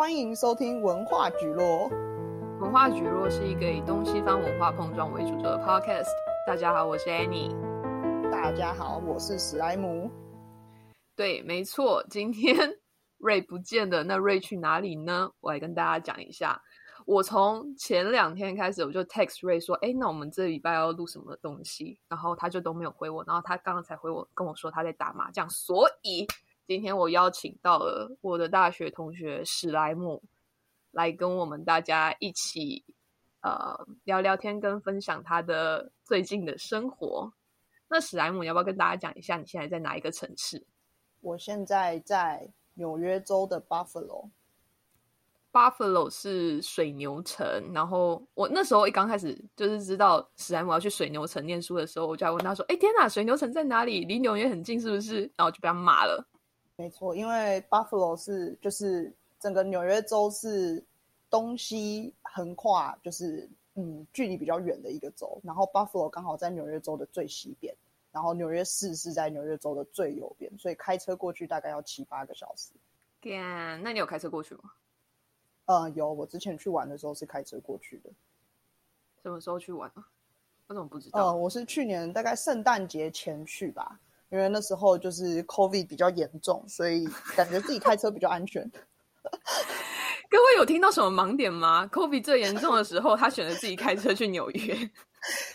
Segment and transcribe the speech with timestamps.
[0.00, 1.86] 欢迎收听文化局落。
[2.58, 6.08] 文化局落是一个以东西方文化碰撞为主轴的 podcast。
[6.46, 7.52] 大家好，我是 Annie。
[8.32, 10.10] 大家好，我是史莱姆。
[11.14, 12.56] 对，没错，今天
[13.18, 15.30] 瑞不见了，那瑞去哪里呢？
[15.40, 16.58] 我来跟大家讲一下。
[17.04, 23.22] 我从前两天开始，我就 text 瑞说：“哎，那我们这礼拜要录什么东西？”然后他就都没有回我。
[23.26, 26.26] 然后他刚刚才回我，跟我说他在打麻将，所以。
[26.70, 30.22] 今天我邀请到了我的大学同学史莱姆
[30.92, 32.84] 来跟我们大家一起
[33.40, 37.32] 呃聊聊天，跟分享他的最近的生活。
[37.88, 40.64] 那史莱姆，你要不要跟大家讲一下你现在在哪一个城市？
[41.22, 44.28] 我现在在纽约州的 Buffalo。
[45.50, 47.72] Buffalo 是水牛城。
[47.74, 54.04] 然后我那时候一刚开始就是知道史莱姆要去水牛城念书的时候，我就还问他说：“哎，天哪，水牛城在哪里？
[54.04, 56.24] 离纽约很近是不是？”然后我就被他骂了。
[56.80, 60.82] 没错，因为 Buffalo 是就是整个纽约州是
[61.28, 65.38] 东西横跨，就是嗯距离比较远的一个州。
[65.44, 67.76] 然后 Buffalo 刚好在纽约州的最西边，
[68.10, 72.72] 然后纽约市是在纽约州的最右边，所以开车过去大概要七八个小时。
[73.20, 74.72] 天，那你有开车过去吗？
[75.66, 78.08] 呃，有，我之前去玩的时候是开车过去的。
[79.22, 80.08] 什么时候去玩啊？
[80.66, 81.26] 我怎么不知道？
[81.26, 84.00] 呃，我是去年大概圣诞节前去吧。
[84.30, 88.62] 因为那时候就是 COVID 比较严重，所以感觉自己开车比较安全。
[90.30, 94.90] 各位有听到什么盲点吗？COVID 最严重的时候，他选择自己开车去纽约，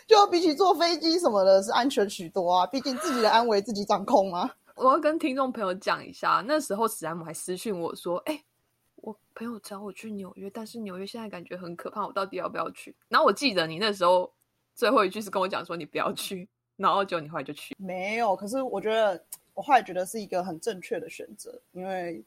[0.06, 2.68] 就比起坐飞机什么的，是安全许多啊。
[2.68, 4.52] 毕竟自己的安危自己掌控嘛。
[4.76, 8.44] 我要跟听众朋友讲一下，那时候史莱姆还私讯我说：“哎，
[8.98, 14.30] 我朋友找我去纽约，但是纽约现在感觉很可怕，我到底要不要去？”然后我记得你那时候
[14.76, 17.76] 最后一句是跟我讲说：“你不要去。”然后就你后来就去？
[17.78, 19.24] 没有，可是我觉得
[19.54, 22.24] 我后来觉得是一个很正确的选择，因为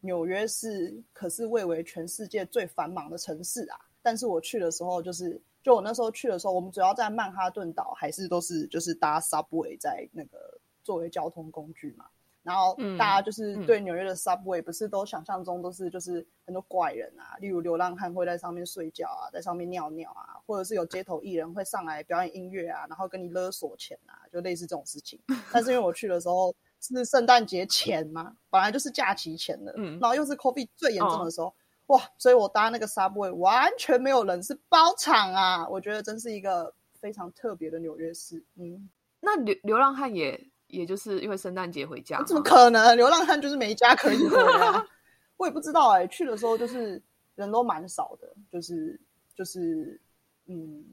[0.00, 3.78] 纽约是可是蔚为全世界最繁忙的城市啊。
[4.02, 12.04] 但是我去的时候，就是就我那时候去的时候，我们主要在曼哈顿岛，还是都是就是搭 subway 在那个作为交通工具嘛。
[12.44, 25.18] 然后大家就是对纽约的 subway 不是都想象中都是就是很多怪人啊，例如流浪汉会在上面睡觉啊，在上面尿尿啊，或者是有街头艺人会上来表演音乐啊，然后跟你勒索钱啊，就类似这种事情。
[25.50, 31.54] 但是因为我去的时候是圣诞节前嘛，本来就是假期前的，嗯，然后又是 COVID 最严重的时候，哦，
[31.96, 38.44] 哇，所以我搭那个 subway 完全没有人，是包场啊，我觉得真是一个非常特别的纽约市。
[38.56, 38.90] 嗯，
[39.20, 40.38] 那流流浪汉也。
[40.66, 42.96] 也就是因为圣诞节回家，怎么可能？
[42.96, 44.84] 流浪汉就是没家可以回啊！
[45.36, 47.00] 我也不知道哎、欸，去的时候就是
[47.34, 48.98] 人都蛮少的，就是
[49.34, 50.00] 就是
[50.46, 50.84] 嗯，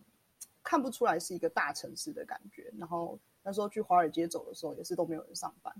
[0.62, 2.72] 看不出来是一个大城市的感觉。
[2.78, 5.74] 然后那时候去华尔街走的时候，也是都没有人上班。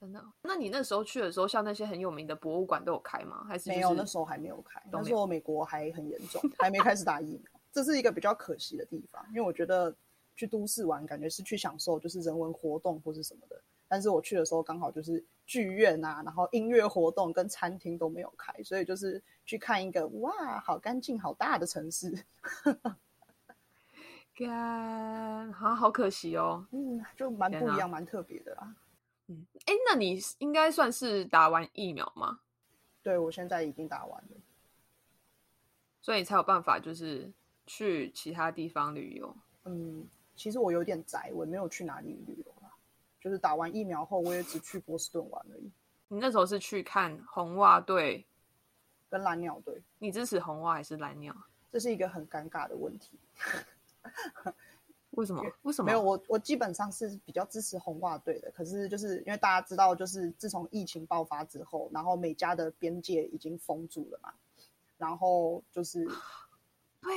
[0.00, 0.24] 真的？
[0.42, 3.44] 那你那时候去的时候，像那些很有名的博物馆都有开吗？
[3.46, 3.94] 还是、就是、没有？
[3.94, 4.82] 那时候还没有开。
[4.90, 9.94] 那时候美国还很严重，还没开始打疫苗，这是一个比较可惜的地方，因为我觉得。
[10.40, 13.60] 去都市玩，感觉是去享受，就是人文活动或是什么的。
[13.86, 22.24] 但是我去的时候刚好就是剧院啊，然后音乐活动跟餐厅都没有开，所以就是去看一个哇，好干净、好大的城市。
[24.34, 26.66] 干，好好可惜哦。
[26.70, 28.74] 嗯，就蛮不一样，蛮特别的啦。
[29.26, 32.40] 嗯，哎，那你应该算是打完疫苗吗？
[33.02, 34.36] 对，我现在已经打完了，
[36.00, 37.30] 所以你才有办法就是
[37.66, 39.36] 去其他地方旅游。
[39.64, 40.08] 嗯。
[40.40, 42.72] 其实我有点宅，我也没有去哪里旅游啦。
[43.20, 45.70] 就是打完疫苗后，我也只去波士顿玩而已。
[46.08, 48.24] 你那时候是去看红袜队
[49.10, 49.82] 跟蓝鸟队？
[49.98, 51.36] 你支持红袜还是蓝鸟？
[51.70, 53.18] 这是一个很尴尬的问题。
[55.10, 55.44] 为什么？
[55.60, 55.86] 为什么？
[55.88, 58.50] 没有我，我基本上是比较支持红袜队的。
[58.52, 64.32] 可是就是因为大家知道，就是自从疫情爆发之后，然后美加的边界已经封住了嘛，
[64.96, 66.08] 然后就是。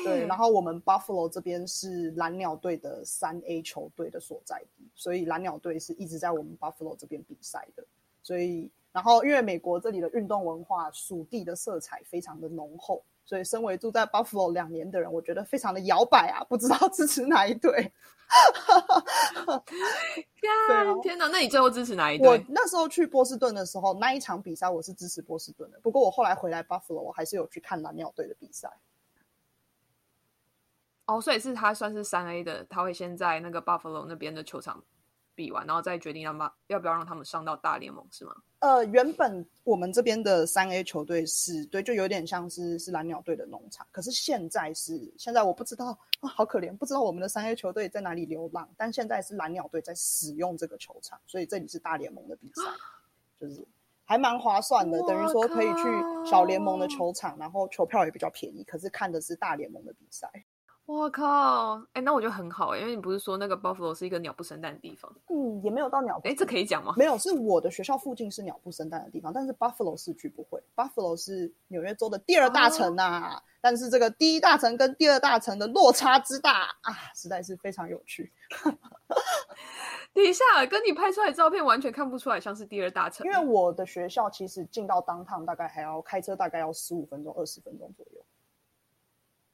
[0.04, 7.86] 对，然后我们 Buffalo 这边是蓝鸟队的三 A 球队的所在地，所以蓝鸟队是一直在我们 Buffalo 这边比赛的。
[8.22, 17.92] 所以，然后因为美国这里的运动文化属地的色彩非常的浓厚，所以身为住在 Buffalo 两年的人，我觉得非常的摇摆啊，不知道支持哪一队。
[21.04, 22.28] 天哪，那你最后支持哪一队？
[22.30, 25.78] 我那时候去波士顿的时候，那一场比赛我是支持波士顿的。
[25.84, 28.72] 不过我后来回来 Buffalo，我还是有去看蓝鸟队的比赛。
[31.06, 34.82] 哦，所以是他算是三 A 的，他会先在那个 Buffalo 那边的球场
[35.36, 38.34] 比完，然后再决定要不要不要让他们上到大联盟，是吗？
[38.60, 43.86] 呃，原本我们这边的三 A 球队是对，就有点像是是蓝鸟队的农场。
[43.92, 45.88] 可是现在是现在我不知道，
[46.22, 48.70] 哦，好可怜，不知道我们的三 A 球队在哪里流浪。
[48.78, 52.62] 但现在是蓝鸟队在使用这个球场，所以这里是大联盟的比赛，
[53.38, 53.68] 就是
[54.06, 55.84] 还蛮划算的，等于说可以去
[56.26, 60.32] 小联盟的球场，然后球票也比较便宜，可是看的是大联盟的比赛。
[60.86, 61.76] 我靠！
[61.94, 65.10] 哎、欸，那我觉得很好哎、欸，因为你不是说那个 Buffalo 是一个鸟不生蛋的地方？
[65.30, 66.28] 嗯，也没有到鸟不。
[66.28, 66.94] 哎、欸，这可以讲吗？
[66.98, 70.62] 没有，是我的学校附近是鸟不生蛋的地方，但是 Buffalo 市区不会。
[70.76, 78.34] Buffalo 是纽约州的第二大城呐、啊，哦、但是这个第一大城跟第二大城的落差之大啊，实在是非常有趣。
[80.14, 88.26] 等一下，跟你拍出来的照片完全看不出来像是第二大城，因为我的学校其实进到 downtown 大概还要开车，大概要十五分钟、二十分钟左右。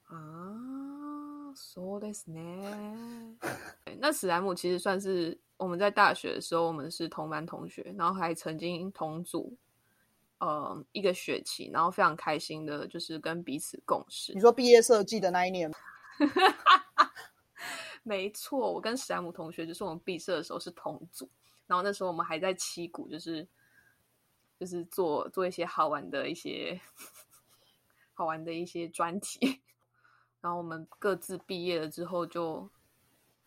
[0.05, 0.98] 啊。
[1.61, 3.37] 说的是呢，
[3.97, 9.53] 那史莱姆其实算是我们在大学的时候，我们是同班同学，然后还曾经同组，
[10.37, 14.33] 呃，一个学期，然后非常开心的，就是跟彼此共事。
[14.33, 15.77] 你说毕业设计的那一年吗？
[18.03, 21.29] 没错，我跟史莱姆同学就是我们毕设的时候是同组，
[21.67, 23.45] 然后那时候我们还在七股，就是
[24.57, 26.79] 就是做做一些好玩的一些
[28.15, 29.61] 好玩的一些专题。
[30.41, 32.69] 然后我们各自毕业了之后，就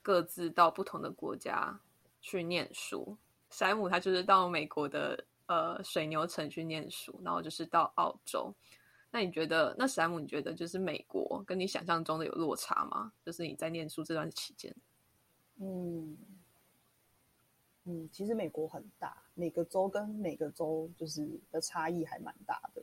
[0.03, 1.81] 各自到不同的国家
[2.21, 3.17] 去念书。
[3.51, 8.55] 山姆他就是到美国的呃水牛城去念书，然后就是到澳洲。
[9.11, 13.13] 那你觉得，那山姆你觉得就是美国跟你想象中的有落差吗？
[13.23, 14.75] 就是你在念书这段期间？
[15.57, 16.17] 嗯
[17.85, 22.83] 嗯，其实美国很大，每个州跟每个州就是的差异还蛮大的。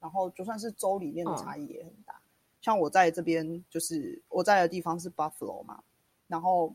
[0.00, 2.14] 然后就算是州里面的差异也很大。
[2.14, 2.23] 嗯
[2.64, 5.84] 像我在这边，就是我在的地方是 Buffalo 嘛，
[6.26, 6.74] 然后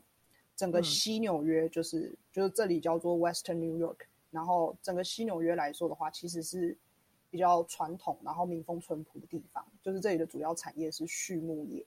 [0.54, 3.96] 整个西纽约就是、嗯、就是这里叫做 Western New York，
[4.30, 6.78] 然后整个西纽约来说的话，其实是
[7.28, 11.84] 比较传统，然后民风淳朴的地方，就是这里的主要产业是畜牧业，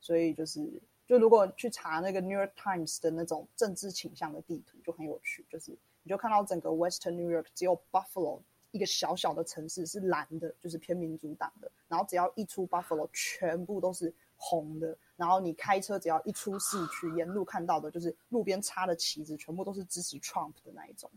[0.00, 8.38] 所以就是就如果去查那个 New York Times 的那种政治倾向的地图，就很有趣，就是你就看到整个 Western New York 只有 Buffalo。
[8.72, 11.68] 一个小小的城市是蓝的，就是偏民主党的。
[11.90, 14.96] 然后只要一出 Buffalo，全部都是红的。
[15.16, 21.10] 然后你开车只要一出市区，沿路看到的就是路边插的旗子，全部都是支持 Trump 的那一种，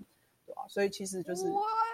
[0.46, 0.66] 对吧？
[0.68, 1.44] 所以其实就是?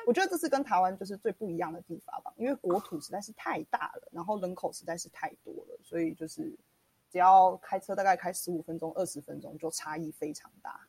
[0.07, 6.57] 我觉得这是跟台湾就是最不一样的地方吧，因为国土实在是太大了，然后人口实在是太多了，所以就是
[7.11, 10.79] 只要开车大概开十五分钟、二十分钟，就差异非常大。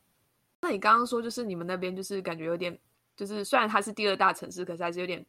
[0.63, 2.79] 那你刚刚说就是你们那边就是感觉有点。
[3.17, 5.23] 就是虽然它是第二大城市，可是还是有点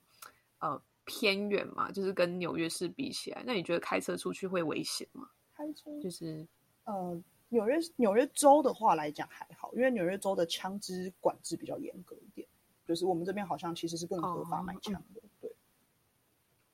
[0.59, 0.81] 呃
[1.11, 1.91] 偏远嘛。
[1.91, 5.27] 就是跟纽约市比起来，那你觉得开车出去会危险吗？
[5.53, 6.47] 开车就是
[6.85, 12.47] 呃，纽约纽约州的话来讲还好，因为纽约州的枪支管制比较严格一点。
[12.87, 15.19] 就是我们这边好像其实是不能合法买枪的。
[15.19, 15.55] 哦、对，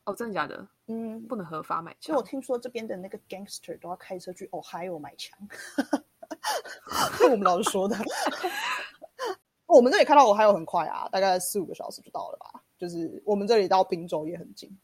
[0.06, 0.68] 哦，真的假的？
[0.86, 2.00] 嗯，不能合法买枪。
[2.02, 5.38] 其实我听说这边的那个 gangster 都要开车去 Ohio 买枪，
[7.18, 7.96] 是 我们老师说的。
[9.68, 12.57] 我们这里看到我还有很快啊，大概四五个小时就到了吧。
[12.78, 14.78] 就是我们这里到滨州也很近，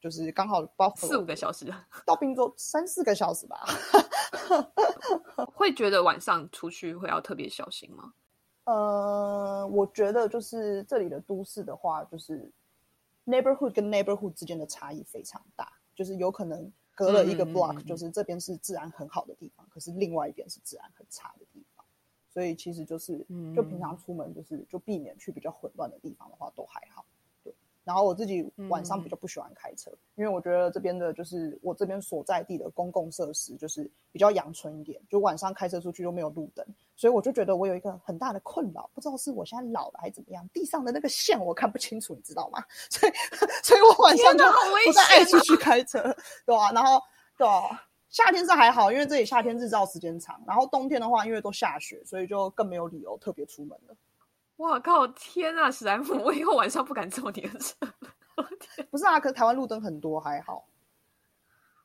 [0.00, 1.66] 就是刚好 Buffalo 四五个小时
[2.06, 3.64] 到滨州三四个小时吧。
[5.54, 8.12] 会觉得晚上出去会要特别小心吗？
[8.64, 12.50] 呃，我觉得就是这里的都市的话，就是
[13.26, 21.84] neighborhood 跟 neighborhood 之间的差异非常大，就是有可能隔了一个 block，嗯，就是这边是治安很好的地方，可是另外一边是治安很差的地方。
[22.30, 27.04] 所以其实就是，就平常出门就是就避免去比较混乱的地方的话，都还好。
[27.84, 36.66] 对，然后我自己晚上比较不喜欢开车，嗯、因为我觉得这边的就是我这边所在地的公共设施就是比较阳春一点，就晚上开车出去又没有路灯，
[36.96, 42.64] 所以我就觉得我有一个很大的困扰，不知道是我现在老了还是怎么样，地上的那个线我看不清楚，你知道吗？
[42.90, 43.12] 所以，
[43.62, 46.14] 所以我晚上就不太爱出去开车，
[46.46, 47.00] 对啊，然后，
[47.36, 47.82] 对啊。
[48.10, 53.96] 夏天是还好，因为这里夏天日照时间长，然后冬天的话，因为都下雪，所以就更没有理由特别出门了。
[54.56, 55.06] 哇靠！
[55.08, 57.74] 天啊，史莱姆，我以后晚上不敢坐你的车。
[58.90, 60.68] 不是啊，可是台湾路灯很多，还好。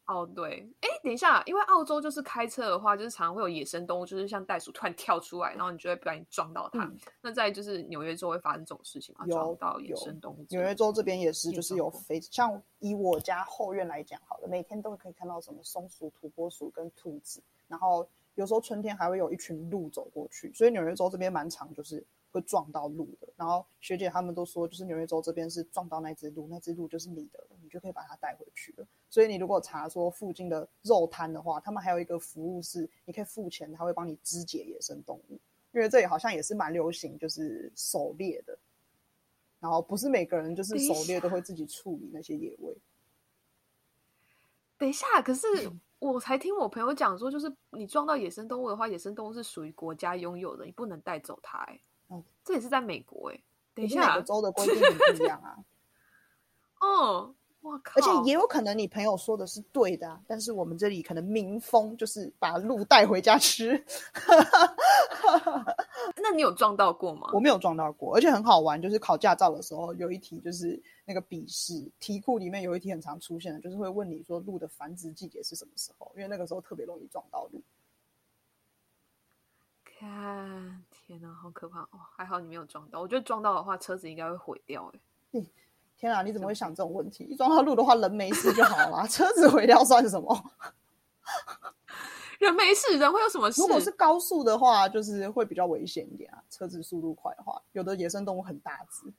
[0.06, 6.84] 哦，对，哎，等一下，因为澳洲就是开车的话，就是常常会有野生动物，就是像袋鼠突然跳出来，然后你就会不小心撞到它。
[6.84, 9.26] 嗯、那在就是纽约州会发生这种事情吗？
[9.28, 10.46] 有撞到野生动物。
[10.50, 22.06] 纽约州这边也是，就是有非像以我家后院来讲，好了，每天都可以看到什么松鼠、土拨鼠跟兔子，然后有时候春天还会有一群鹿走过去，所以纽约州这边蛮长就是。
[22.32, 28.86] 会撞到鹿的，然后学姐他们都说，就是纽约州这边是撞到那只鹿，那只鹿就是你的了，你就可以把它带回去了。
[29.10, 35.40] 所以你如果查说附近的肉摊的话，他们还有一个服务是，你可以付钱，他会帮你肢解野生动物，
[35.72, 38.58] 因为这里好像也是蛮流行，就是狩猎的。
[39.60, 42.78] 然后不是每个人就是狩猎都会自己处理那些野味。
[44.78, 45.48] 等一下，可是
[46.00, 51.58] 我才听我朋友讲说，就是你撞到野生动物的话，野生动物是属于国家拥有的，你不能带走它。
[51.64, 51.82] 欸。
[52.10, 53.44] 哦，这也是在美国哎、欸。
[53.74, 55.58] 等一下，每个州的规定很不一样啊。
[56.82, 57.34] 哦。
[57.62, 58.00] 我靠！
[58.00, 63.84] 而且也有可能你朋友说的是对的，啊，但是我们这里可能民风就是把鹿带回家吃。
[66.16, 67.30] 那你有撞到过吗？
[67.34, 68.82] 我没有撞到过，而且很好玩。
[68.82, 76.10] 就是考驾照的时候，有一题就是那个笔试题库里面有一题很常出现的，就是会问你说鹿的繁殖季节是什么时候？
[76.16, 77.62] 因为那个时候特别容易撞到鹿。
[79.84, 82.00] 看，天哪，好可怕哦！
[82.16, 84.92] 还好你没有撞到，我觉得撞到的话，车子应该会毁掉。
[84.94, 85.00] 哎，
[85.32, 85.46] 嗯。
[85.98, 86.22] 天啊！
[86.22, 87.24] 你怎么会想这种问题？
[87.24, 90.52] 一撞到路的话，人没事就好了， 车子毁掉算什么？
[92.38, 93.60] 人没事，人会有什么事？
[93.60, 96.44] 如果是高速的话，就是会比较危险一点啊。
[96.48, 99.12] 车子速度快的话，有的野生动物很大只，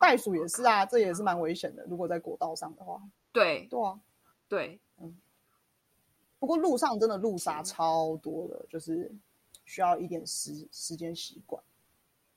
[0.00, 1.84] 袋鼠也是啊，这也是蛮危险的。
[1.84, 4.00] 如果在国道上的话，对对啊，
[4.48, 5.16] 对，嗯。
[6.40, 9.10] 不过路上真的路杀超多的，就是
[9.66, 11.62] 需要一点时时间习惯。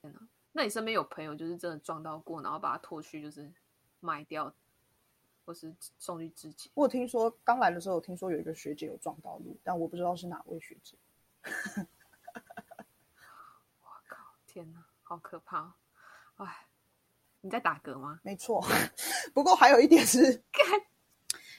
[0.01, 0.19] 天哪！
[0.51, 3.49] 那你身边有朋友就是真的撞到过，然后把它拖去就是
[3.99, 4.53] 卖掉，
[5.45, 6.71] 或是送去自己？
[6.73, 10.97] 我有听说刚来的时候，我听说有一个学姐有撞到路，但我不知道是哪位学姐。
[13.79, 14.17] 我靠！
[14.47, 15.73] 天哪，好可怕！
[16.37, 16.67] 哎，
[17.41, 18.19] 你在打嗝吗？
[18.25, 18.65] 没错，
[19.33, 20.43] 不过还有一点是，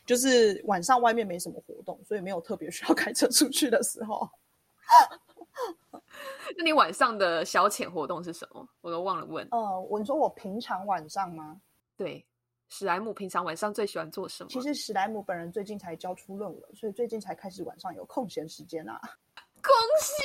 [0.04, 4.28] 就是晚上外面没什么活动，所以没有特别需要开车出去的时候。
[6.56, 8.68] 那你晚上的消遣活动是什么？
[8.80, 9.46] 我都忘了问。
[9.50, 11.60] 呃，我说我平常晚上吗？
[11.96, 12.26] 对，
[12.68, 14.50] 史莱姆平常晚上最喜欢做什么？
[14.50, 19.00] 其实史莱姆本人最近才交出论文，所以最近才开始晚上有空闲时间啊。
[19.62, 20.22] 恭喜！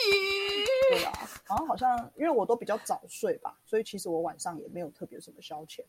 [0.92, 1.12] 对啊，
[1.46, 5.84] 然后好像因为我都比较早睡吧，所以其实我晚上也没有特别什么消遣。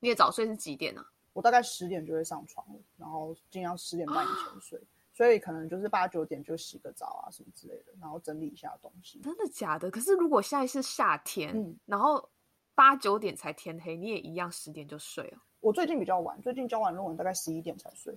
[0.00, 1.00] 你也早睡是几点呢？
[1.00, 1.06] 啊？
[1.32, 2.66] 我大概十点就会上床，
[2.96, 4.82] 然后尽量十点半以前睡。
[5.18, 9.18] 所以可能就是八九点就洗个澡啊什么之类的，然后整理一下东西。
[9.18, 9.90] 真的假的？
[9.90, 12.30] 可是如果现在是夏天，嗯，然后
[12.72, 15.38] 八九点才天黑，你也一样十点就睡了？
[15.58, 18.16] 我最近比较晚，最近交完论文大概十一点才睡。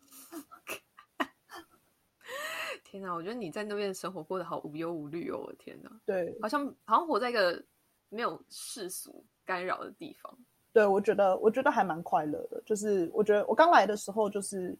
[2.82, 5.42] 天哪，我觉得你在那边的生活过得好无忧无虑哦！
[5.44, 7.62] 我的天哪，对，好像好像活在一个
[8.08, 10.34] 没有世俗干扰的地方。
[10.72, 12.62] 对，我觉得我觉得还蛮快乐的。
[12.64, 14.74] 就是我觉得我刚来的时候就是。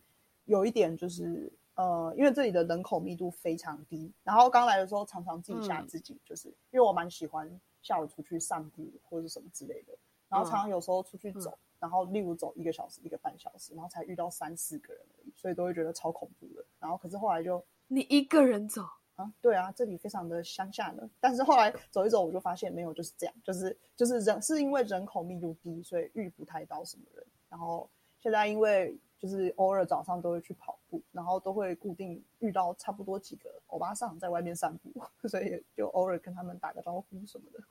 [0.44, 9.92] 有一点就是，呃，因为这里的人口密度非常低，然后刚来的时候常常自己吓自己，就是、嗯、因为我蛮喜欢下午出去散步或者什么之类的，
[10.28, 16.64] 然后常常有时候出去走，嗯、然后例如走一个小时、一个半小时，然后才遇到三四个人而已，所以都会觉得超恐怖的。
[16.78, 18.82] 然后可是后来就你一个人走
[19.16, 19.32] 啊？
[19.40, 21.08] 对啊，这里非常的乡下呢。
[21.18, 27.26] 但是后来走一走，我就发现没有，就是这样，就是就是人是因为人口密度低，所以遇不太到什么人。
[27.48, 27.88] 然后
[28.20, 28.96] 现在因为。
[29.24, 34.92] 就是偶尔早上都会去跑步，然后都会固定遇到差不多几个欧巴桑在外面散步，
[35.26, 37.64] 所以就偶尔跟他们打个招呼什么的。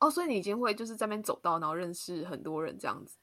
[0.00, 3.16] 哦，所以你已经会就是在那边走到，然后认识很多人这样子？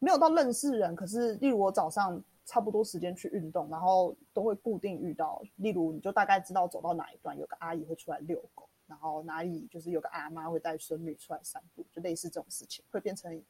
[0.00, 5.40] 没有到认识人，可是例如我早上差不多时间去运动，然后都会固定遇到。
[5.58, 13.40] 例如你就大概知道走到哪一段有个阿姨会出来遛狗，然后哪里就是有个阿妈会带孙女出来散步，就类似这种事情会变成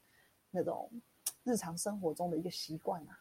[0.51, 0.91] 那种。
[1.45, 3.13] 日常生活中的一个习惯啊，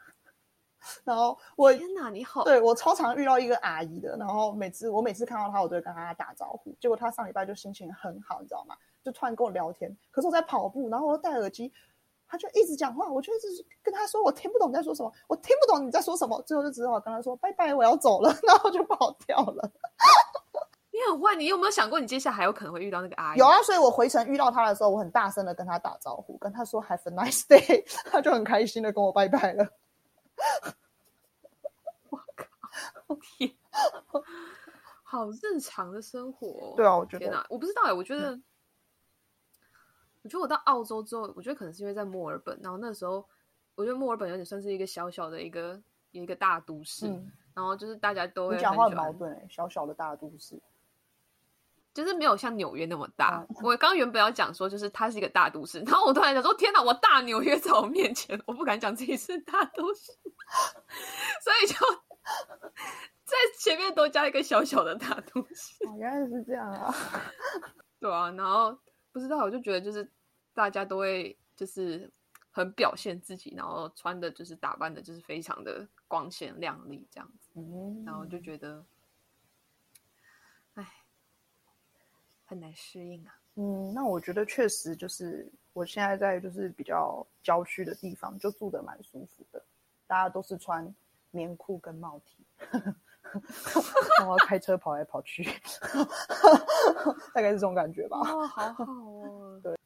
[1.04, 6.76] 然后我天哪，你好，对我超常遇到一个阿姨的，然后每次我每次看到她，我都会跟她打招呼。
[6.80, 8.76] 结果她上礼拜就心情很好，你知道吗？
[9.04, 11.72] 就突然跟我聊天，可是我在跑步，然后我又戴耳机，
[12.28, 13.48] 她就一直讲话，我就一直
[13.82, 19.72] 跟她说，我听不懂你在说什么，我听不懂你在说什么，最后就只好跟她说拜拜，我要走了，然后就跑掉了。
[21.00, 23.40] 你很坏，你有没有想过，你接下来还有可能会遇到那个阿姨？
[23.40, 29.66] 有啊，所以我回程遇到他的时候，我很大声的跟他打招呼，跟他说 “Have a nice day”， 他就很开心的跟我拜拜了。
[32.10, 33.56] 我靠，天，
[35.04, 36.74] 好日常的生活哦。
[36.76, 38.44] 对啊，我觉得，天哪，我不知道哎，我觉得，嗯、
[40.24, 43.26] 我觉得我到澳洲之后，我觉得可能是因为在墨尔本，然后那时候
[43.76, 50.60] 我觉得墨尔本有点算是一个小小的一个一个大都市，嗯、然后就是大家都会你讲话很矛盾哎，小小的大都市。
[52.00, 53.46] 就是没有像纽约那么大。
[53.62, 60.14] 我刚原本要讲说，就是它是一个大都市，然后我突然想说，天哪，我大纽约在我面前，我不敢讲自己是大都市，
[61.44, 61.76] 所以就
[63.26, 65.86] 在前面多加一个小小的大都市。
[65.86, 66.96] 哦，原来是这样啊！
[68.00, 68.80] 对啊，然后
[69.12, 70.10] 不知道，我就觉得就是
[70.54, 72.10] 大家都会就是
[72.50, 78.86] 很表现自己，然后穿的就是打扮的，就是非常的光鲜亮丽这样子，嗯，然后就觉得。
[82.50, 83.34] 很难适应啊。
[83.56, 89.64] 嗯，那我觉得确实就是我现在在就是比较郊区的地方，就住的蛮舒服的。
[90.08, 90.92] 大家都是穿
[91.30, 92.44] 棉裤跟帽 T。
[94.18, 95.44] 然后开车跑来跑去，
[97.32, 98.18] 大概是这种感觉吧。
[98.18, 99.60] 哦，好 好哦。
[99.62, 99.78] 对，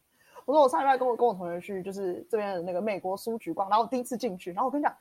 [0.45, 4.95] 我说我上礼拜跟我跟我同学去，就是这边的那个美国书局逛，然后我第一次进去，然后我跟你讲，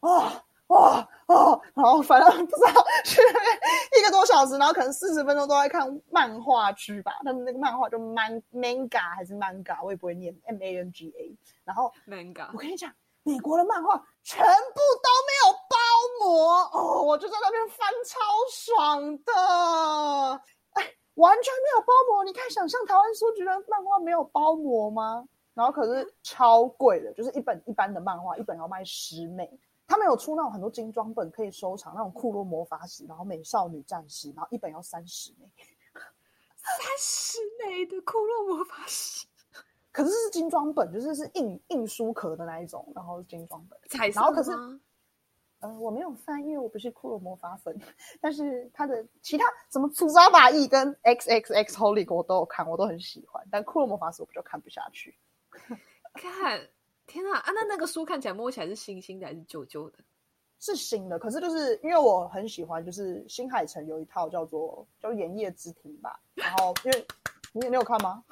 [0.00, 0.30] 哇
[0.68, 3.44] 哇哦，然后反正不知道去那边
[3.98, 7.12] 一个多小时，然后可能四十分钟都在看漫画区吧。
[7.24, 11.36] 他们那个漫画就 man manga 还是 manga，我也不会念 m a n g a。
[11.64, 12.92] 然后 manga，我跟你讲。
[13.24, 15.76] 美国的漫画全部都没有包
[16.20, 18.18] 膜哦，我就在那边翻超
[18.50, 20.40] 爽的，
[20.72, 20.82] 哎，
[21.14, 22.24] 完全没有包膜。
[22.24, 25.22] 你可以想象台湾书局的漫画没有包膜吗？
[25.52, 29.50] 然后可是超贵的，就是一本一般的漫画，一本要卖十美。
[29.88, 35.50] 他们有出那种很多精装本可以收藏，那种库洛魔法史，然后美少女战士，然后一本要三十美，
[36.54, 39.26] 三十美的库洛魔法史。
[39.90, 43.76] 可是是精装本，就是是硬硬书壳的那一种，然后是精装本。
[43.88, 44.52] 彩色然后可是，
[45.60, 47.76] 呃，我没有翻，因为我不是库洛魔法粉。
[48.20, 53.44] 但是它的其他什么粗扎马翼跟 X X X Holy 我都有看，我都很喜欢。
[53.50, 55.18] 但库洛魔法史我不就看不下去。
[56.14, 56.68] 看，
[57.08, 57.50] 天啊啊！
[57.52, 59.98] 那那个书看起来摸起来是新新的还是旧旧的？
[60.60, 61.18] 是新的。
[61.18, 66.20] 可是就是因为我很喜欢，就是新海诚有一套叫做叫《炎夜之庭》吧。
[66.34, 67.06] 然后因为
[67.52, 68.22] 你你有看吗？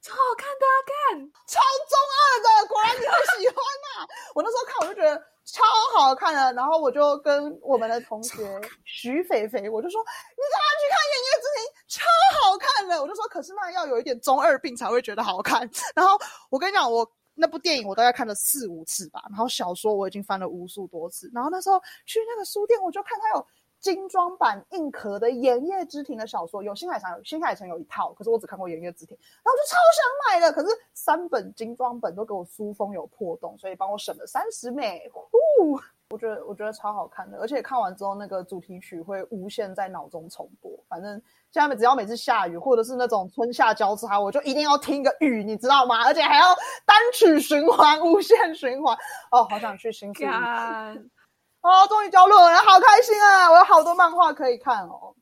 [0.00, 2.22] 超好看的，啊，看超中二
[2.62, 4.06] 的，果然你会喜欢呐，啊！
[4.32, 5.64] 我那时候看我就觉得超
[5.96, 11.64] 好看的，然后我就跟我们的同学徐肥肥，我就说你干嘛去看《炎夜之庭》，
[11.98, 12.04] 超
[12.40, 13.02] 好看的。
[13.02, 15.68] 我就说，可是那要有一点中二病才会觉得好看。
[15.96, 16.16] 然后
[16.48, 17.04] 我跟你讲，我
[17.38, 21.30] 那部电影我大概看了四五次吧，然后小说我已经翻了无数多次。
[21.32, 23.46] 然后那时候去那个书店，我就看他有。
[23.80, 35.08] 精装版硬壳的《炎夜之庭》的小说有新海诚，新海诚有一套，可是我只看过《炎夜之庭》，然后我就超想买的，可是三本精装本都给我书封有破洞，所以帮我省了三十美。
[35.12, 35.78] 呼，
[36.10, 40.72] 我觉得我觉得超好看的，而且看完之后那个主题曲会无限在脑中重播。
[40.88, 46.04] 反正现在只要每次下雨或者是那种春夏交叉，我就一定要听个雨，你知道吗？
[46.06, 46.46] 而且还要
[46.86, 48.96] 单曲循环， 无限循环。
[49.30, 50.24] 哦，好想去新宿。
[51.60, 53.50] 哦，终于交录了，好开心啊！
[53.50, 55.14] 我有好多漫画可以看哦。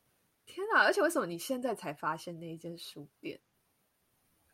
[0.45, 0.85] 天哪！
[0.85, 3.41] 而且为什么你现在才发现那一间书店？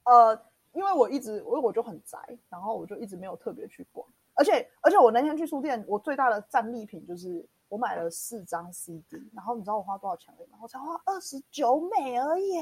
[0.05, 4.07] 呃，因为我一直，我我就很宅，然后我就一直没有特别去逛。
[4.43, 10.59] 而且，而且我那天去书店，我最大的战利品就是我买了四张 CD，然后你知道我花多少钱吗？
[10.61, 12.55] 我才花二十九美而已。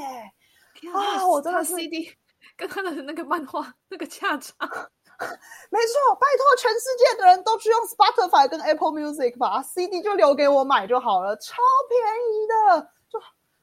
[0.75, 1.27] 天啊！
[1.27, 2.13] 我真的 CD
[2.57, 4.55] 跟他的那个漫画 那个价差。
[5.71, 11.57] 没错，拜托全世界的人都去用 Spotify 跟 Apple Music 吧，CD 就留给我买就好了，超
[11.89, 12.89] 便宜的，就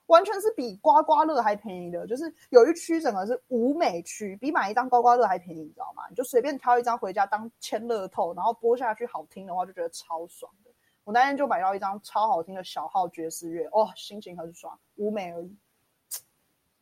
[0.07, 2.05] 完全是比刮刮乐还便宜的。
[2.05, 6.03] 就是有一区整个是无美区，比买一张刮刮乐还便宜，你知道吗？
[6.09, 10.71] 你就随便挑一张回家当签乐透，然后播下去好听的话，就觉得超爽的。
[11.03, 15.55] 我那天就买到一张超好听的小号爵士乐，哦，心情很爽，无美而已。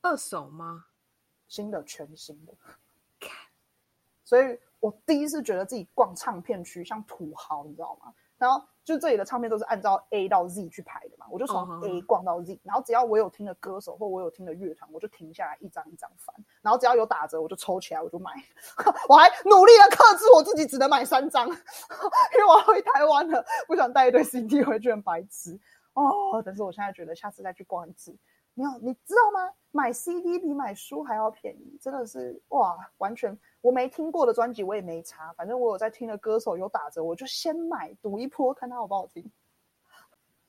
[0.01, 0.85] 二手吗？
[1.47, 2.53] 新的，全新的。
[4.23, 8.11] 所以我第一次觉得自己逛唱片区像土豪，你知道吗？
[8.37, 18.31] 然后就这里的唱片都是按照 A 到 Z 去排的嘛，我就从 A 逛到 Z，、oh, 然后只要我有听的歌手或我有听的乐团，我就停下来一张一张翻，然后只要有打折，我就抽起来我就买。
[19.09, 25.59] 我还努力的克制我自己，只能买三张， 因为我要回台湾了，不想带一堆 CD 回去，很白痴
[25.93, 26.39] 哦。
[26.45, 28.15] 但是我现在觉得下次再去逛一次，
[28.53, 29.51] 没有，你知道吗？
[29.71, 33.37] 买 CD 比买书还要便宜，真的是哇，完全。
[33.65, 39.27] 我没听过的专辑我也没查，反正我有在听的歌手有打折，我就先买赌一波，看他好不好听。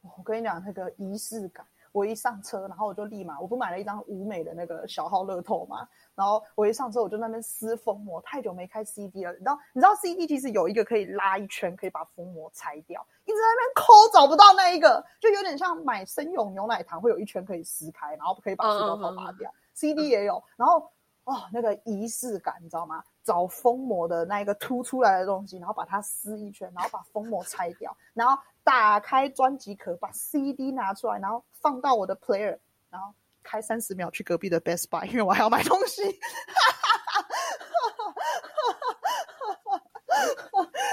[0.03, 19.51] 我跟你讲那个仪式感，我一上车，然后我就立马，我不买了一张五美的那个小号乐透嘛，然后我一上车我就在那边撕封膜，太久没开 CD 了，你知道你知道 CD 其实有一个可以拉一圈，可以把封膜拆掉，一直在那边抠找不到那一个，就有点像买生永牛奶糖会有一圈可以撕开，然后可以把塑料套拔掉。
[19.51, 19.71] Uh, uh, uh, uh.
[19.73, 20.93] CD 也有，然后。
[21.27, 23.03] 哦，那个仪式感，你知道吗？
[23.25, 32.57] 找封膜的那一个凸出来的东西，然后把它撕一圈，然后把封膜拆掉，然后打开专辑壳，把 CD 拿出来，然后放到我的 player，
[32.91, 33.13] 然后
[33.43, 36.03] 开三十秒去隔壁的 Best Buy，因为我还要买东西。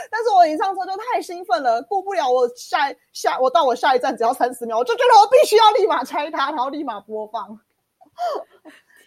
[0.10, 7.60] 但是我一上车就太兴奋了，过不了我下下我到我下一站只要三十秒，我就觉得我必须要立马拆它，然后立马播放。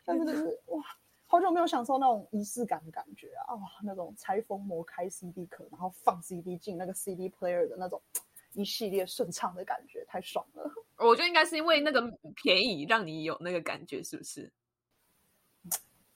[0.05, 0.81] 但是就是哇！
[1.37, 3.55] 好久没有享受那种仪式感的感觉啊！
[3.57, 8.01] 哇，那种拆封膜、开 CD 壳，然后放 CD 进那个 CD player 的那种
[8.55, 10.73] 一系列顺畅的感觉，太爽了。
[10.97, 12.01] 我觉得应该是因为那个
[12.35, 14.51] 便宜，让你有那个感觉，是不是？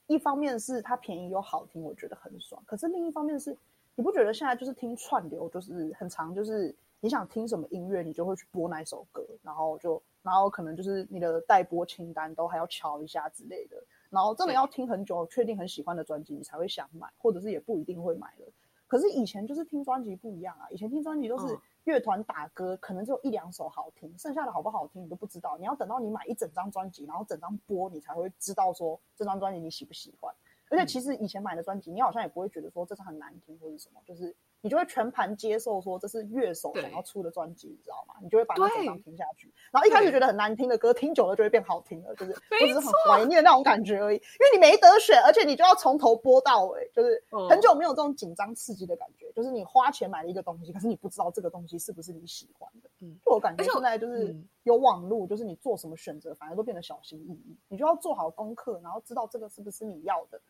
[0.06, 2.62] 一方面是它便宜又好听，我觉得很爽。
[2.64, 3.54] 可是另一方面是，
[3.96, 13.76] 你不觉得现在就是听串流，就是很长，就是你想听什么音乐，你就会去播哪首歌，然后就然后可能就是你的待播清单都还要敲一下之类的。
[14.10, 18.46] 然后真的要听很久，确定很喜欢的专辑，你才会想买，或者是也不一定会买了。
[18.86, 25.56] 可是以前就是听专辑不一样啊，以前听专辑都是乐团打歌，可能只有一两首好听，剩下的好不好听你都不知道。
[25.56, 30.34] 你要等到你买一整张专辑，然后整张播，你才会知道说这张专辑你喜不喜欢。
[30.68, 34.34] 而且其实以前买的专辑，你好像也不会觉得说这是很难听或者什么，就是。
[34.62, 38.14] 你就会全盘接受，说这是乐手想要出的专辑，你知道吗？
[38.22, 39.52] 你就会把那整张听下去。
[39.70, 44.16] 然后一开始觉得很难听的歌，听久了就会变好听了，就是我只是很怀念那种感觉而已。
[44.16, 49.30] 因为你没得选，而且你就要从头播到尾，就是很久没有这种紧张刺激的感觉。
[49.32, 52.90] 就是你花钱买了一个东西，可是你不知道这个东西是不是你喜欢的。
[53.00, 57.56] 嗯，就我感觉现在就是有网络，就是你做什么选择，反而都变得小心翼翼。
[57.68, 60.40] 你就要做好功课，然后知道这个是不是你要的。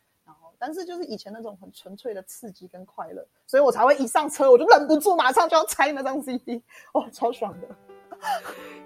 [0.59, 6.63] 但是就是以前那种很纯粹的刺激跟快乐，所以我才会一上车我就忍不住马上就要拆那张 CD，
[6.93, 7.69] 哦，超爽的。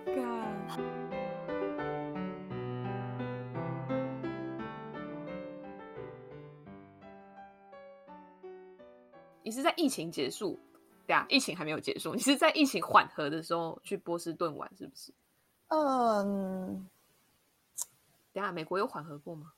[0.05, 0.81] God.
[9.43, 10.59] 你是在疫情结束，
[11.07, 15.13] 对啊，疫情还没有结束，你是在疫情缓和的时候去波士顿玩，是不是？
[15.69, 16.89] 嗯，
[18.33, 19.53] 等下美国有缓和过吗？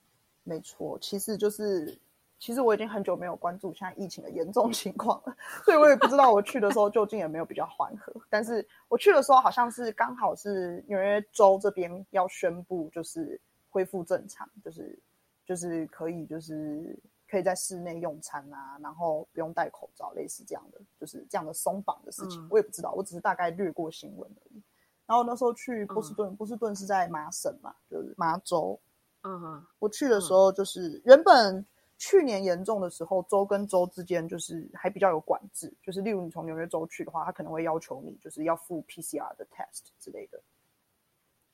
[0.47, 1.99] 没错，其实就是。
[2.39, 8.13] 其实我已经很久没有关注现在疫情的严重情况了， 所以我也不知道我去的时候究竟有没有比较缓和。
[8.29, 14.99] 但是我去的时候好像是刚好是纽约州这边要宣布，就是恢复正常，就是
[15.47, 16.95] 就是可以就是
[17.27, 22.39] 可以在室内用餐啊，然后不用戴口罩，类似这样的，就是这样的松绑的事情。
[22.39, 24.61] 嗯、我也不知道，我只是大概略过新闻而已。
[25.07, 28.79] 然后那时候去波士顿，嗯、波士顿是在麻省嘛，就是麻州。
[29.23, 31.65] 嗯哼，我去的时候就是原本。
[31.99, 40.39] 去年严重的时候，州跟州之间就是还比较有管制，就是例如你从纽约州去的话，他可能会要求你就是要付 PCR 的 test 之类的，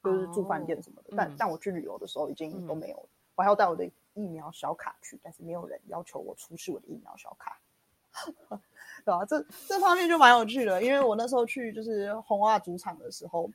[0.04, 1.12] 就是住饭店什么的。
[1.12, 7.58] 哦、但、嗯、但我去旅游的时候已经都没有了，嗯、我还要带我的疫苗小卡去，但是没有人要求我出示我的疫苗小卡，
[9.06, 13.49] 对啊，这这方面就蛮有趣的，因为我那时候去就是红袜主场的时候，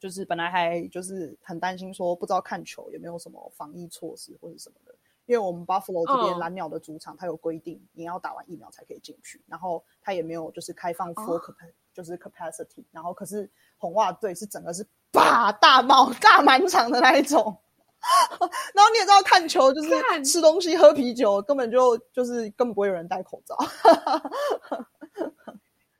[0.00, 4.92] 就是本来还就是很担心说不知道看球有没有什么防疫措施或者什么的。
[5.26, 9.40] 因为我们 Buffalo 这边蓝鸟的主场，它有规定，你要打完疫苗才可以进去。
[9.46, 12.84] 然后它也没有就是开放 full capacity，就是 capacity。
[12.90, 17.56] 然后可是红袜队是整个是吧大帽大满场的那一种。
[18.74, 19.90] 然后你也知道看球就是
[20.24, 23.56] 吃东西喝啤酒，根本就就是根本不会有人戴口罩。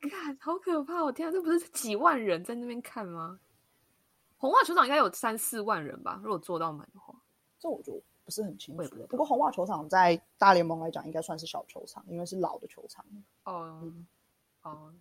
[0.00, 1.04] 看，好可怕！
[1.04, 3.38] 我天啊，这不是几万人在那边看吗？
[4.40, 6.18] 红袜球场应该有三四万人吧？
[6.24, 7.14] 如果做到满的话，
[7.60, 8.02] 这我就。
[8.22, 13.04] 不是很清楚的，不过红袜球场在大联盟来讲应该算是小球场，因为是老的球场。
[13.42, 14.06] 哦，嗯、
[14.62, 14.94] 哦，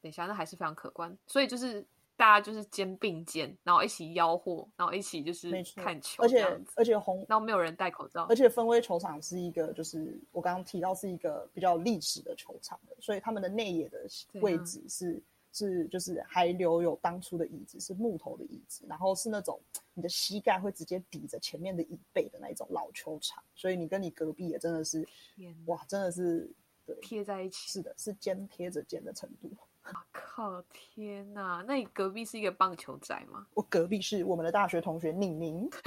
[0.00, 1.16] 等一下，那还是非常可观。
[1.24, 8.24] 所以就是大家就是肩并肩，然后一起吆喝，然后一起就是看球，而且而且红，然后没有人戴口罩。
[8.24, 14.08] 而且分威球场是一个，就是我刚刚提到是一个比较历史的球场的，所以他们的内野的
[14.40, 15.22] 位置是。
[15.52, 19.60] 是，就是还留有当初的椅子，是木头的椅子，然后是那种
[19.92, 26.50] 你的膝盖会直接抵着前面的椅背的那一种老球场，所以你跟你隔壁也真的是，哪哇，真的是
[26.86, 29.50] 对贴在一起，是的，是肩贴着肩的程度。
[29.84, 31.62] 我靠，天哪！
[31.66, 33.46] 那你隔壁是一个棒球仔吗？
[33.52, 35.68] 我隔壁是我们的大学同学宁宁。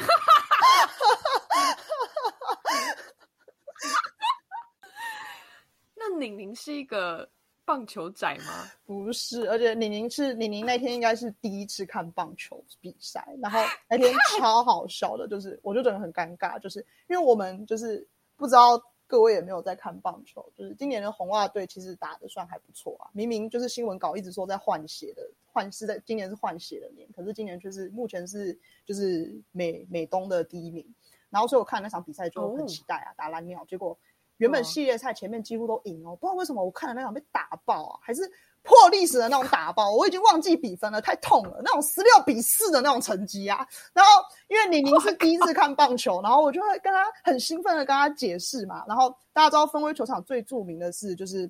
[5.96, 7.28] 那宁宁是一个。
[7.66, 8.70] 棒球仔吗？
[8.86, 30.86] 不是，而且李宁是李宁那天应该是第一次看棒球比赛，然后 那天超好笑的，就是我就觉得很尴尬，就是因为我们就是不知道各位有没有在看棒球，就是今年的红袜队其实打得算还不错啊，明明就是新闻稿一直说在换血的换是在今年是换血的年，可是今年却是目前是就是美美东的第一名，
[31.30, 33.98] 然后所以我看那场比赛就很期待啊，打蓝鸟，结果。
[34.38, 38.22] 原本系列赛前面几乎都赢哦，不知道为什么我看的那场被打爆啊，还是
[38.64, 43.66] 破历史的那种打爆，我已经忘记比分了，太痛了，那种十六比四的那种成绩啊。
[43.94, 44.12] 然后
[44.48, 48.84] 因为李宁是第一次看棒球，然后我就会跟他很兴奋的跟他解释嘛。
[48.88, 51.50] 然后大家知道，芬威球场最著名的是就是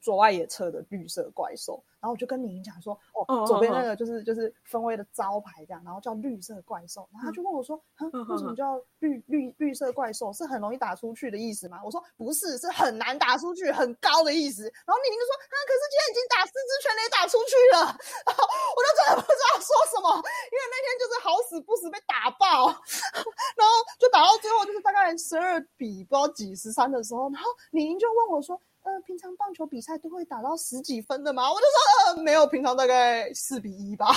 [0.00, 1.82] 左外野侧的绿色怪兽。
[2.00, 7.02] 然后我就跟宁宁讲说，哦，左边那个就是就是分威的招牌这样，然后叫绿色怪兽。
[7.10, 10.32] 然后他就问我说，哼，为什么叫绿绿绿色怪兽？
[10.32, 11.80] 是很容易打出去的意思吗？
[11.84, 14.62] 我说不是，是很难打出去，很高的意思。
[14.62, 17.78] 然后李宁就说，啊，可是今天已经打四支全垒打出去了。
[18.30, 22.70] 然后我就真的不知道说什么，因为那天就是好死不死被打爆，
[23.58, 28.54] 然后就打到最后就是大概十二比不知道几十三的时候，然后李宁就问我说。
[28.88, 31.42] 呃，平常棒球比赛都会打到十几分的吗？
[31.52, 34.06] 我就说，呃没有平常大概四比一吧。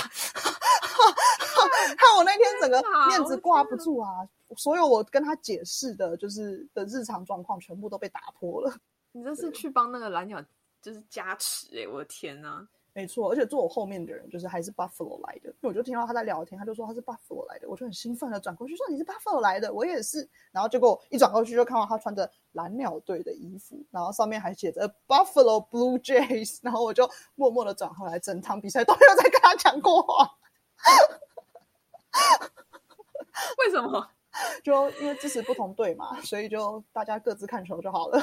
[1.98, 4.08] 看我那天整个面子挂不住啊！
[4.56, 8.74] 所有我跟他解释的，就是的日常状况，全部都被打破了。
[9.12, 10.42] 你这是去帮那个蓝鸟
[10.80, 11.88] 就是加持哎、欸！
[11.88, 12.66] 我的天呐！
[12.94, 20.28] 没错，而且坐我后面的人就是还是 Buffalo 来的，因为我就听到他在聊天，他就说他是 Buffalo 来的，我就很兴奋的转过去说你是 Buffalo 来的，我也是。
[20.52, 30.30] 然后结果一转过去就看到他穿着蓝鸟队的衣服，然后上面还写着 Buffalo Blue Jays，然后我就默默的转回来，整场比赛都没有再跟他讲过话。
[33.58, 34.06] 为什么？
[34.62, 38.22] 就因为支持不同队嘛，所以就大家各自看球就好了。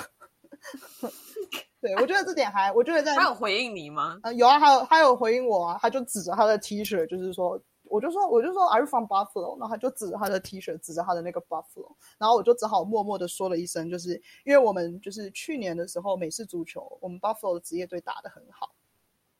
[1.81, 4.19] 对，我觉得这点还，我觉得在他有回应你吗？
[4.23, 9.57] 呃，有啊，还有他有回应我啊，他就指着他的 T 恤，就是说，我就说，我就说，Are you from Buffalo？
[9.57, 18.71] 然后他就指着他的 T 恤，指着他的那个 Buffalo，然后我就只好默默的说了一声，就是因为我们就是去年的时候美式足球，我们 Buffalo 的职业队打得很好，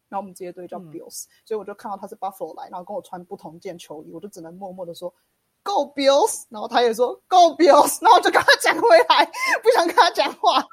[0.08, 5.14] 然后我们职业队叫 Bills，、嗯、所以我就看到他是 Buffalo 来，然后跟我穿不同件球衣，我就只能默默的说
[5.62, 9.30] Go Bills，然后他也说 Go Bills，然后我就跟他讲回来，
[9.62, 10.66] 不想跟他讲话。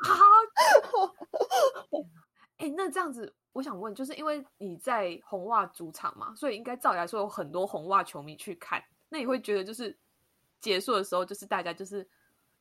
[2.58, 8.82] 哎，那这样子，我想问，就是因为你在红袜主场嘛，所以应该照理来说有很多红袜球迷去看。
[9.08, 9.96] 那你会觉得，就是
[10.60, 12.02] 结束的时候，就是大家就是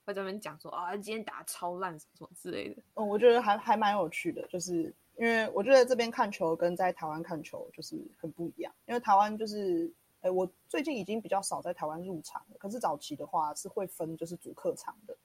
[0.06, 2.82] 会在那边讲说啊，今天打超烂什么什么之类的。
[2.96, 8.74] 嗯，我觉得还还蛮有趣的，就是因为我觉得这边看球跟在台湾看球就是很不一样。
[8.86, 15.18] 因为台湾就是，哎，我最近已经比较少在台湾入场了，可是早期的话是会分就是主客场的。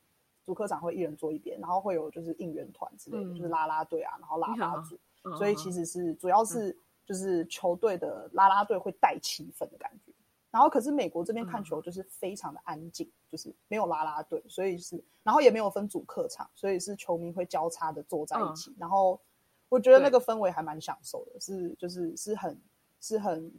[0.46, 4.98] 主客场会一人坐一边，然后会有就是应援团之类的，嗯、就是拉拉队啊，然后喇叭组，嗯、
[5.36, 10.12] 所以其实是主要是就是球队的拉拉队会带气氛的感觉。
[10.50, 18.70] 然后可是美国这边看球就是非常的安静，嗯、就是没有拉拉队，所以是然后也没有分主客场，所以是球迷会交叉的坐在一起。
[18.70, 19.20] 嗯、然后
[19.68, 22.60] 我觉得那个氛围还蛮享受的，是就是是很
[23.00, 23.52] 是很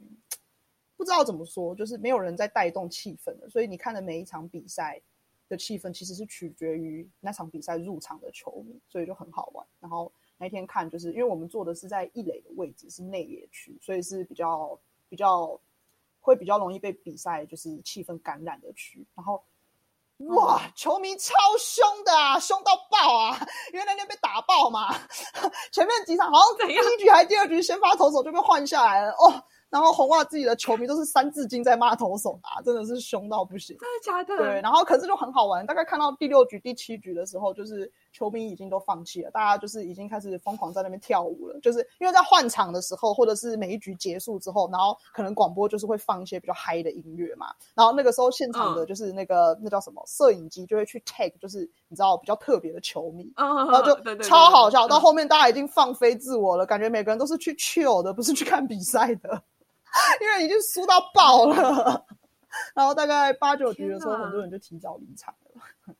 [0.96, 5.00] 不知道怎么说，就是没有人在带动气氛的，所以你看的每一场比赛。
[5.48, 9.66] 的气氛其实是取决于那场比赛入场的球迷，所以就很好玩。
[9.80, 10.10] 然后
[10.42, 14.76] 那天看，就是因为我们坐的是在一垒的位置，是内野区，所以是比较
[15.08, 15.56] 比较
[16.20, 19.06] 会比较容易被比赛就是气氛感染的区。
[19.14, 19.40] 然后
[20.34, 23.38] 哇，嗯、球迷超凶的啊，凶到爆啊！
[23.72, 24.92] 因为那天被打爆嘛，
[25.70, 29.40] 前面几场好像第一局还第二局先发投手就被换下来了哦。
[29.70, 33.76] 然后红袜自己的球迷都是三字经在骂投手啊，真的是凶到不行。
[33.78, 34.36] 真的假的？
[34.36, 35.64] 对，然后可是就很好玩。
[35.64, 41.58] 大概看到第六局、第七局的时候，就是球迷已经都放弃了，大家就是已经开始疯狂在那边跳舞了。
[41.60, 47.46] 就是因为在换场的时候，或者是每一局结束之后，然后可能广播就是会放一些比较嗨的音乐嘛。
[47.74, 54.86] 然后那个时候现场的就是那个、嗯、那叫什么摄影机就会去 take，就是你知道比较特别的球迷，嗯、然后就超好笑。
[54.86, 59.42] 到后面大家已经放飞自我了，嗯、感觉每个人都是去 chill 的，不是去看比赛的。
[60.22, 62.06] 因为已经输到爆了，
[62.74, 65.94] 然后大概八九局的时候，很多人就提早离场了。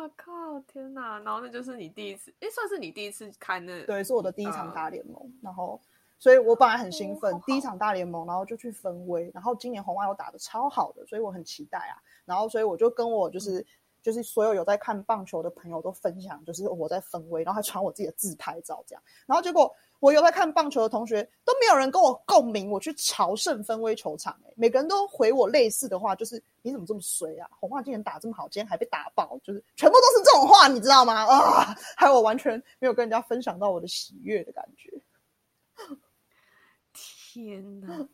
[0.00, 0.58] 哇靠！
[0.60, 1.18] 天哪！
[1.18, 3.84] 然后那就是你第一次，哎，算是你第一次看那？
[3.84, 5.16] 对，是我的第一场大联盟。
[5.16, 5.78] 呃、然后，
[6.18, 9.30] 所以我本来很兴奋，哦、第一场大联盟，然后就去分威。
[9.34, 12.00] 然后今年红袜又打的超好的，所以我很期待啊。
[12.24, 13.66] 然后，所以我就跟我就是、嗯、
[14.00, 19.02] 就是所有有在看棒球的朋友都分享，就是我在分威，然后还传我自己的自拍照这样。
[19.26, 19.70] 然后结果。
[20.00, 27.48] 我有在看棒球的同学都没有人跟我共鸣，我去朝圣分威球场，欸，每个人都回我类似的话，就是你怎么这么衰啊？
[27.58, 31.24] 红袜竟然打这么好，今天还被打爆，就是全部都是这种话，你知道吗？
[31.26, 34.90] 啊， 还有我完全没有跟人家分享到我的喜悦的感觉。
[36.92, 38.08] 天哪！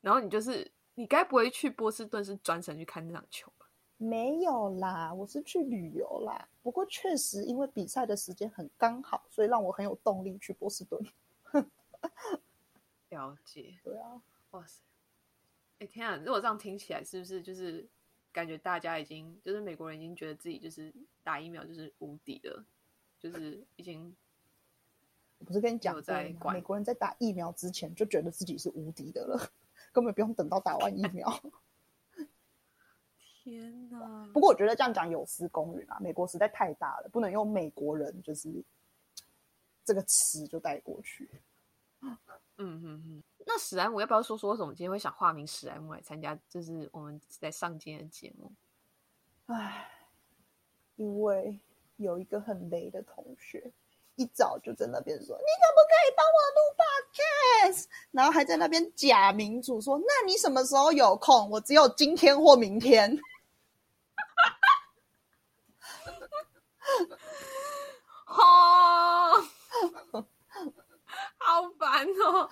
[0.00, 3.50] 然后你就是你该不会去波士顿是专程去看那场球？
[3.96, 6.48] 没有啦，我是去旅游啦。
[6.62, 11.00] 不过确实因为比赛的时间很刚好，所以让我很有动力去波士顿。
[13.10, 14.80] 了解，对啊，哇塞，
[15.80, 16.16] 哎天啊！
[16.16, 17.86] 如果这样听起来，是不是就是
[18.32, 22.64] 感觉大家已经就是美国人已经觉得自己就是打疫苗就是无敌的，
[23.18, 24.14] 就是已经
[25.44, 29.50] 不是跟你讲在美国人在打疫苗之前就觉得自己是无敌的了，
[29.92, 31.28] 根本不用等到打完疫苗。
[33.42, 34.26] 天哪！
[34.32, 38.64] 不过我觉得这样讲有失公允啊，美国实在太大了，不能用美国人就是
[39.84, 41.28] 这个词就带过去。
[42.56, 46.38] 嗯嗯嗯，那史莱姆要不要说说为什么今天会想化名史莱姆来参加？
[46.48, 48.52] 就是我们在上今天的节目。
[49.46, 49.90] 唉，
[50.96, 51.58] 因为
[51.96, 53.72] 有一个很雷的同学，
[54.16, 56.60] 一早就在那边说：“你可不可以帮我录
[57.74, 61.50] podcast？” 然后还在那边假民主说：“那你什么时候有空？
[61.50, 63.18] 我只有今天或明天。”
[68.24, 69.40] 哈哈
[70.12, 70.24] 哈，
[71.62, 72.50] 好烦哦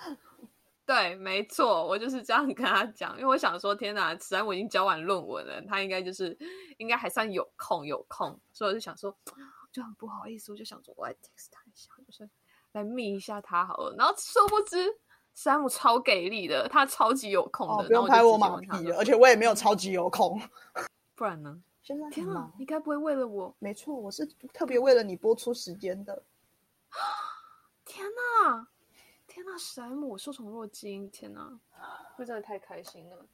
[0.85, 6.37] 对，没错，我就是这样跟他讲，因为我想说，天哪，史莱姆已经交完论文了，他应该就是
[6.77, 9.15] 应该还算有空有空，所以我就想说，
[9.71, 12.29] 就很不好意思，我就想说，我来 text 他一下，就是
[12.73, 13.95] 来密一下他好了。
[13.97, 14.99] 然后殊不知，
[15.33, 20.41] 史莱姆超给力的，他超级有空的，哦、不用拍我马屁了，而且我也没有超级有空，
[21.15, 21.61] 不然呢？
[21.81, 23.55] 现在天哪，你该不会为了我？
[23.59, 26.23] 没错，我是特别为了你播出时间的。
[27.85, 28.05] 天
[28.45, 28.67] 哪！
[29.43, 31.09] 天呐，史莱姆，我受宠若惊！
[31.11, 31.59] 天呐，
[32.15, 33.27] 会真的太开心了。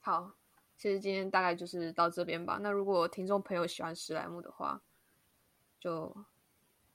[0.00, 0.32] 好，
[0.78, 2.58] 其实今天大概就是到这边吧。
[2.62, 4.80] 那如果听众朋友喜欢史莱姆的话，
[5.78, 6.16] 就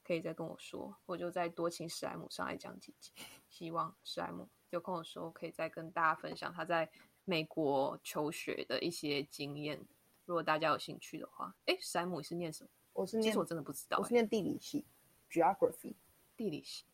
[0.03, 3.11] 可以再跟我说，我就再多请史莱姆上来讲几集。
[3.47, 6.89] 希望史莱姆有空的时候可以再跟大家分享他在
[7.23, 9.85] 美国求学的一些经验。
[10.25, 12.69] 如果大家有兴趣的话，哎，史莱姆是念什么？
[12.93, 14.85] 我是念，其实我真的不知道，我是念地理系
[15.29, 15.93] ，Geography，
[16.35, 16.85] 地理系。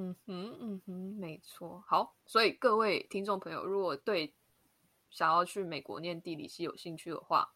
[0.00, 1.82] 嗯哼，嗯哼，没错。
[1.84, 4.32] 好，所以各位听众朋友，如果对
[5.10, 7.52] 想要去美国念地理系有兴趣的话，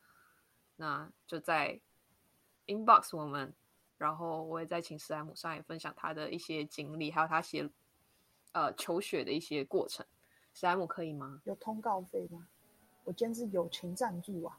[0.75, 1.81] 那就在
[2.67, 3.55] inbox 我们，
[3.97, 7.71] 然后我也在请史莱姆上也分享他的一些经历，还有他写
[8.51, 10.05] 呃求学的一些过程。
[10.53, 11.41] 史莱姆可以吗？
[11.45, 12.49] 有通告费吗？
[13.05, 14.59] 我今天是友情赞助啊！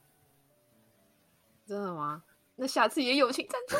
[1.65, 2.24] 真的吗？
[2.56, 3.76] 那下次也友情赞助。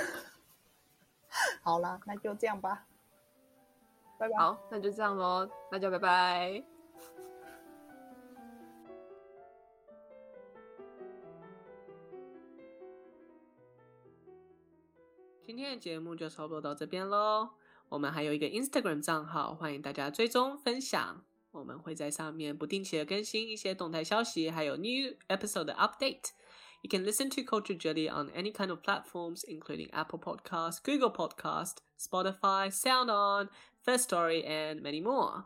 [1.64, 2.86] 好了，那就这样吧。
[4.18, 4.38] 拜拜。
[4.38, 6.64] 好，那就这样喽，大家拜拜。
[15.46, 17.50] 今天的节目就差不多到这边喽。
[17.90, 21.24] 我们还有一个 Instagram 账号，欢迎大家追踪分享。
[21.52, 26.32] 我们会在上面不定期的更新一些动态消息，还有 new episode 的 update。
[26.82, 31.78] You can listen to Culture Jelly on any kind of platforms, including Apple Podcasts, Google Podcasts,
[32.00, 33.50] Spotify, SoundOn.
[33.86, 35.46] Firstory, and many more.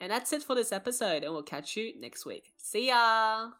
[0.00, 2.52] And that's it for this episode, and we'll catch you next week.
[2.56, 3.50] See ya!